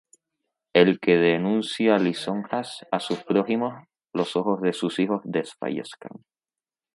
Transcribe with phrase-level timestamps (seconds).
[0.81, 3.75] El que denuncia lisonjas á sus prójimos,
[4.13, 6.25] Los ojos de sus hijos desfallezcan.